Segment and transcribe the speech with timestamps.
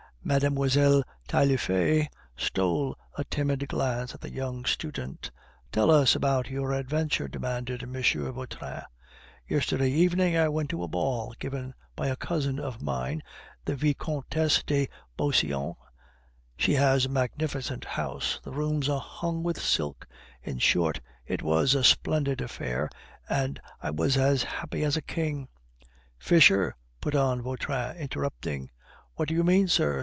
[0.23, 1.03] Mlle.
[1.27, 2.05] Taillefer
[2.37, 5.31] stole a timid glance at the young student.
[5.71, 7.93] "Tell us about your adventure!" demanded M.
[8.31, 8.83] Vautrin.
[9.47, 13.23] "Yesterday evening I went to a ball given by a cousin of mine,
[13.65, 14.87] the Vicomtesse de
[15.17, 15.75] Beauseant.
[16.55, 20.07] She has a magnificent house; the rooms are hung with silk
[20.43, 22.91] in short, it was a splendid affair,
[23.27, 25.47] and I was as happy as a king"
[26.19, 28.69] "Fisher," put in Vautrin, interrupting.
[29.15, 29.97] "What do you mean, sir?"